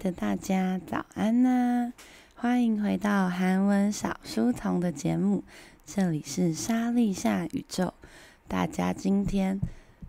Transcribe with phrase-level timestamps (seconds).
[0.00, 1.92] 的大家，早安呐、啊！
[2.34, 5.44] 欢迎回到韩文小书童的节目，
[5.84, 7.92] 这里是莎莉夏宇宙。
[8.48, 9.60] 大家今天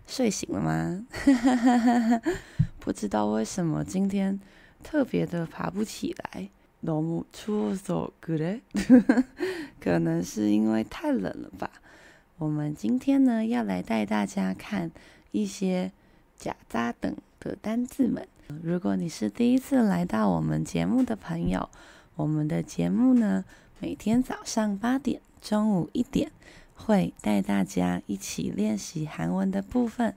[0.06, 1.06] 睡醒了吗？
[2.80, 4.40] 不知道为什么今天
[4.82, 6.48] 特别的爬不起来。
[6.82, 8.62] 너무추워서그래？
[9.78, 11.70] 可能是因为太冷了吧。
[12.38, 14.90] 我们今天呢，要来带大家看
[15.30, 15.92] 一些
[16.38, 18.26] 假扎等的单字们。
[18.61, 21.69] 如果你是第一次来到我们节目的朋友，
[22.15, 23.43] 我们的节目呢，
[23.79, 26.31] 每天早上八点、中午一点
[26.75, 30.15] 会带大家一起练习韩文的部分。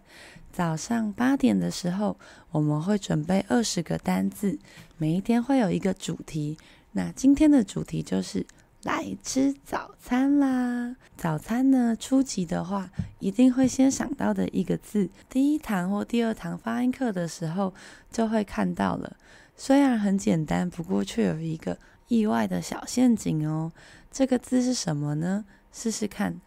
[0.53, 2.17] 早上八点的时候，
[2.51, 4.59] 我们会准备二十个单字，
[4.97, 6.57] 每一天会有一个主题。
[6.93, 8.47] 那今天的主题就是。
[8.87, 10.95] 来吃早餐啦！
[11.17, 17.75] 早餐呢，初级的话一定会先想到的一个字，第一堂或第二堂发音课的时候
[18.13, 19.17] 就会看到了。
[19.57, 23.73] 虽然很简单，不过却有一个意外的小陷阱哦。
[24.13, 25.45] 这个字是什么呢？
[25.73, 26.41] 试试看，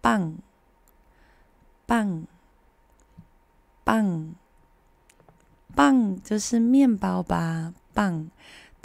[0.00, 0.36] 棒，
[1.86, 2.24] 棒，
[3.84, 4.34] 棒，
[5.76, 7.72] 棒，就是面包吧？
[7.92, 8.28] 棒。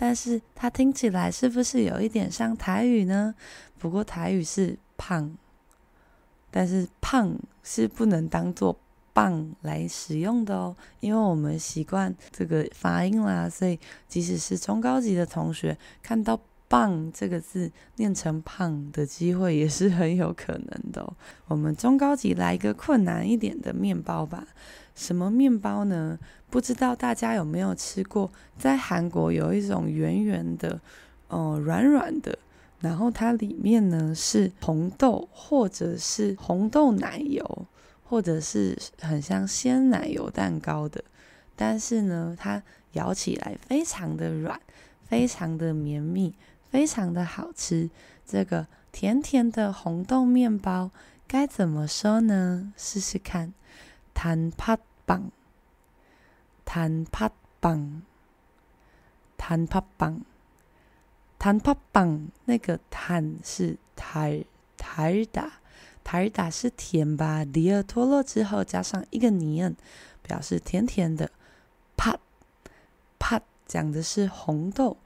[0.02, 3.36] 但是它听起来是不是有一点像台语呢？
[3.78, 5.30] 不过台语是胖，
[6.50, 8.80] 但是胖是不能当做
[9.12, 21.14] 棒来使用的哦，因为我们习惯这个发音啦，所以即使是中高级的同学看到棒这个字念成胖的机会也是很有可能的。
[21.48, 24.48] 我们中高级来一个困难一点的面包吧。
[24.96, 26.18] 什么面包呢？
[26.50, 30.80] 不知道大家有没有吃过在韩国有一种圆圆的
[31.30, 32.38] 嗯软软的
[32.80, 37.66] 然后它里面呢是红豆或者是红豆奶油
[38.04, 41.04] 或者是很像鲜奶油蛋糕的
[41.56, 42.64] 但是呢它
[42.94, 44.60] 咬起来非常的软
[45.04, 46.34] 非常的绵密
[46.70, 47.90] 非常的好吃。
[48.26, 50.92] 这个甜甜的红豆面包
[51.28, 52.74] 该怎么说呢？
[52.78, 53.54] 试试看。
[54.14, 55.32] 弹啪棒
[56.69, 58.03] 단팥 빵，
[59.39, 60.23] 단팥 빵，
[61.39, 62.31] 단팥 빵。
[62.47, 67.45] 那个단是달달다달다是甜吧？
[67.45, 69.77] 리을脱落之后加上一个尼恩，
[70.23, 71.31] 表示甜甜的。
[71.97, 74.97] 팥팥讲的是红豆，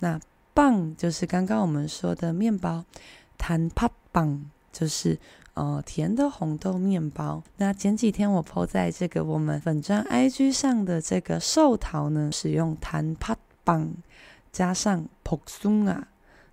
[0.00, 0.20] 那
[0.54, 2.84] 빵就是刚刚我们说的面包。
[3.38, 5.18] 단팥빵就是。
[5.54, 7.42] 哦，甜的红豆面包。
[7.56, 13.94] 那前几天我 po 在这个我们粉专 IG 上的这个寿桃呢，使用단팥빵
[14.52, 16.04] 加上복숭아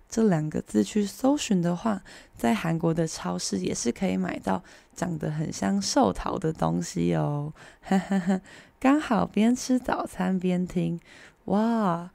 [0.08, 2.02] 这两个字去搜寻的话，
[2.36, 4.62] 在韩国的超市也是可以买到
[4.94, 7.52] 长得很像寿桃的东西哦。
[7.82, 8.40] 哈哈哈，
[8.78, 10.98] 刚好边吃早餐边听。
[11.46, 12.10] 哇，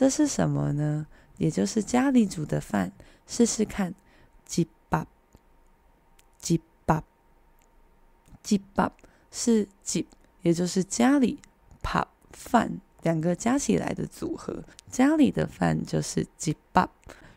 [0.00, 1.06] 这是什么呢？
[1.36, 2.90] 也就是家里煮的饭，
[3.26, 3.94] 试试看。
[4.46, 5.06] 鸡巴，
[6.38, 7.04] 鸡巴，
[8.42, 8.90] 鸡巴
[9.30, 10.06] 是鸡，
[10.40, 11.38] 也就是家里
[11.82, 14.64] 扒饭两个加起来的组合。
[14.90, 16.88] 家里的饭就是鸡巴。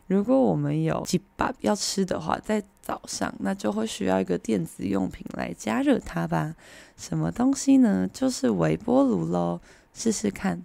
[0.06, 6.56] 如果我们有鸡巴要吃的话，在早上那就会需要一个电子用品来加热它吧。
[6.96, 8.08] 什么东西呢？
[8.10, 9.60] 就是微波炉喽。
[9.92, 10.64] 试试看。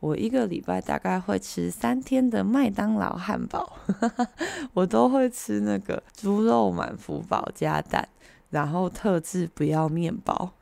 [0.04, 3.78] 我一个礼拜大概会吃三天的麦当劳汉堡，
[4.74, 8.06] 我都会吃那个猪肉满福堡加蛋，
[8.50, 10.52] 然后特制不要面包，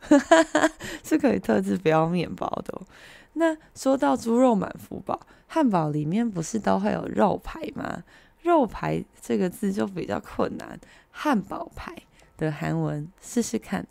[1.03, 2.87] 是可以特制不要面包的哦。
[3.33, 5.19] 那说到猪肉满福堡，
[5.49, 8.05] 汉堡里面不是都会有肉排吗？
[8.43, 10.79] 肉排这个字就比较困难，
[11.11, 11.93] 汉堡排。
[12.37, 13.89] 的韩文试试看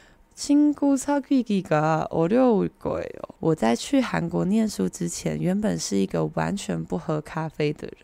[0.36, 3.08] 친구사귀기가어려울거예요。
[3.40, 7.96] 我在去韩国念书之前，原本是一个完全不喝咖啡的人，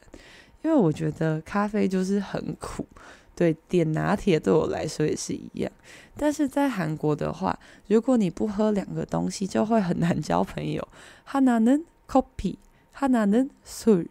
[0.62, 2.87] 因为我觉得咖啡就是很苦。
[3.35, 5.73] 对，点拿铁对我来说也是一样。
[6.16, 10.87] 但是在韩国的话，如果你不喝两个东西，就会很难交朋友。
[11.26, 14.06] 하나는커피，하나는 술。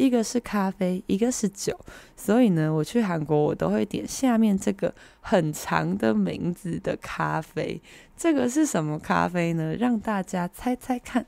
[0.00, 1.74] 一个是咖啡，一个是酒，
[2.16, 7.80] 所以呢，我去韩国我都会点下面这个很长的名字的咖啡。
[8.16, 9.74] 这个是什么咖啡呢？
[9.74, 11.24] 让大家猜猜看。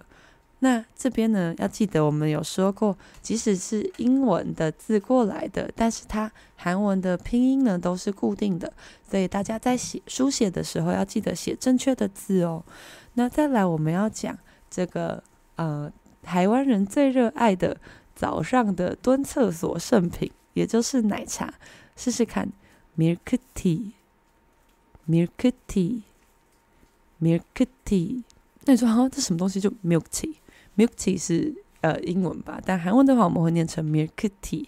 [0.60, 8.72] 那这边呢，要记得我们有说过，即使是英文的字过来的，但是它韩文的拼音呢都是固定的，
[9.08, 12.64] 所以大家在写书写的时候要记得写正确的字哦。
[13.14, 14.36] 那再来我们要讲
[14.68, 15.22] 这个
[15.54, 17.76] 呃台湾人最热爱的
[18.16, 21.54] 早上的蹲厕所圣品，也就是奶茶，
[21.94, 22.48] 试试看
[22.96, 23.92] ，milk tea，milk
[25.68, 28.24] tea，milk tea。
[28.64, 29.60] 那你说啊，这什么东西？
[29.60, 30.34] 就 milk tea。
[30.78, 34.66] Milk tea 是呃英文吧，但韩文的话我们会念成 milk tea。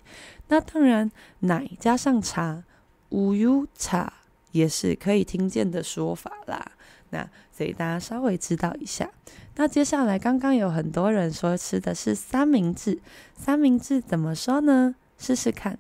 [0.49, 2.65] 那当然，奶加上茶，
[3.11, 4.13] 乌油茶
[4.51, 6.73] 也是可以听见的说法啦。
[7.11, 9.11] 那所以大家稍微知道一下。
[9.57, 13.01] 那接下来，刚刚有很多人说吃的是三明治，
[13.37, 14.95] 三明治怎么说呢？
[15.19, 15.79] 试试看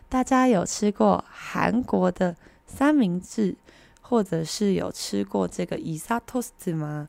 [0.08, 3.56] 大家有吃过韩国的三明治，
[4.00, 7.08] 或者是有吃过这个이삭토스트吗？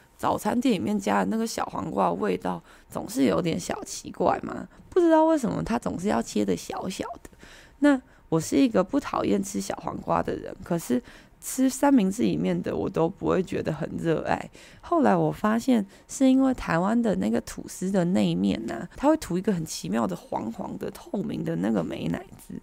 [0.21, 4.67] 早餐店里面加的那个小黄瓜，味道总是有点小奇怪嘛？
[4.87, 7.31] 不知道为什么它总是要切的小小的。
[7.79, 7.99] 那
[8.29, 11.01] 我是一个不讨厌吃小黄瓜的人，可是
[11.41, 14.47] 吃三明治里面的我都不会觉得很热爱。
[14.81, 22.53] 后来我发现是因为台湾的那个吐司的那一面呢，它会涂一个很奇妙的黄黄的透明的那个美奶滋。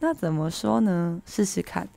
[0.00, 1.18] 那怎么说呢？
[1.24, 1.88] 试试看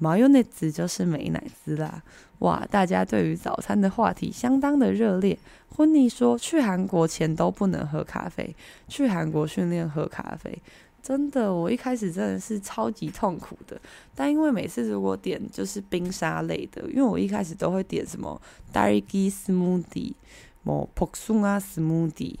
[0.00, 2.02] mayonnaise 就是美乃滋啦。
[2.40, 5.38] 哇，大家对于早餐的话题相当的热烈。
[5.74, 8.54] 婚尼说，去韩国前都不能喝咖啡，
[8.88, 10.60] 去韩国训练喝咖啡。
[11.02, 13.80] 真的，我一开始真的是超级痛苦的。
[14.14, 18.40] 但因为每次如果点就是冰沙类的，因为我一开始都会点什么
[18.72, 20.14] d a r i g i smoothie，什
[20.62, 22.36] 么 poksuna smoothie，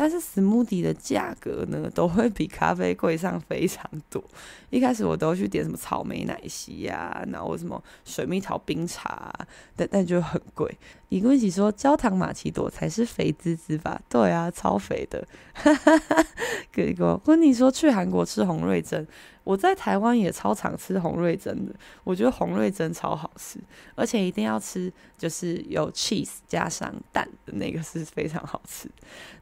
[0.00, 4.22] 但是 smoothie 的价格呢，都会比 咖啡贵上非常多。
[4.70, 10.72] 一开始我都去点什么草莓奶昔呀、啊，然后什么水蜜桃冰茶、啊，但但就很贵。
[11.08, 14.00] 一个一起说焦糖玛奇朵才是肥滋滋吧？
[14.08, 15.26] 对啊，超肥的。
[15.52, 16.24] 哈哈哈。
[16.70, 19.04] 给个温妮说去韩国吃红瑞珍。
[19.47, 23.59] 我在台湾也超常吃洪瑞珍的，我觉得洪瑞珍超好吃，
[23.95, 28.89] 而且一定要吃就是有 cheese 加上蛋的那个是非常好吃。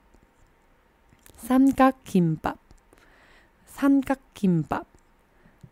[1.38, 2.58] 三角김밥，
[3.66, 4.86] 三角김밥，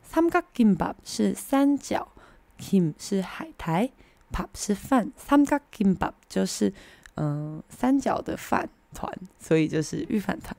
[0.04, 2.10] 三角김밥是三角，
[2.58, 3.92] 김是海苔，
[4.32, 6.74] 밥是饭，三角김밥就是
[7.16, 10.56] 嗯、呃、三角的饭团，所以就是御饭团。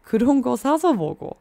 [0.00, 1.32] 그런 거 사서 먹어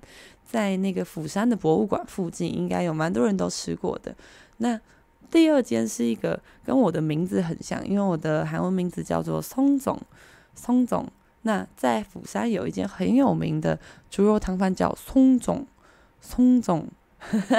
[0.46, 4.16] 在那个釜山的博物馆附近，应该有蛮多人都吃过的。
[4.58, 4.80] 那
[5.31, 10.01] 第二间是一个跟我的名字很像，因为我的韩文名字叫做松总，
[10.55, 11.07] 松总。
[11.43, 13.79] 那在釜山有一间很有名的
[14.11, 15.65] 猪肉汤饭，叫松总，
[16.21, 16.89] 松总，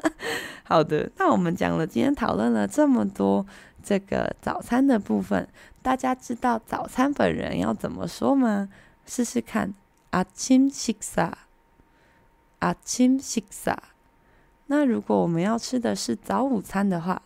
[0.64, 3.46] 好的，那我们讲了今天讨论了这么多
[3.84, 5.46] 这个早餐的部分，
[5.80, 8.68] 大家知道早餐本人要怎么说吗？
[9.06, 9.74] 试试看，
[10.10, 11.43] 아침식 사。
[12.63, 13.77] 아침식사，
[14.67, 17.23] 那如果我们要吃的是早午餐的话，